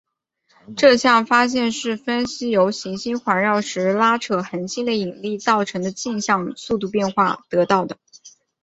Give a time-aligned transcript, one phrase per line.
[0.75, 7.97] 这项发现是分析由行星环绕时拉扯恒星的引力造成的径向速度变化得到的。